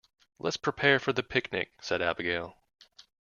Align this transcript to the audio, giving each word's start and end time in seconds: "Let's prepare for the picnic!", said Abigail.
"Let's 0.39 0.57
prepare 0.57 0.97
for 0.97 1.13
the 1.13 1.21
picnic!", 1.21 1.73
said 1.79 2.01
Abigail. 2.01 2.57